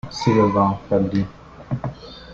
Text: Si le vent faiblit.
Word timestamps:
Si 0.09 0.33
le 0.33 0.47
vent 0.55 0.81
faiblit. 0.89 1.27